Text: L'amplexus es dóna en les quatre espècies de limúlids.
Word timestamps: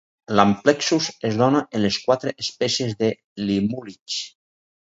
L'amplexus 0.37 1.09
es 1.29 1.37
dóna 1.41 1.61
en 1.79 1.83
les 1.85 2.01
quatre 2.07 2.35
espècies 2.47 2.99
de 3.05 3.11
limúlids. 3.51 4.19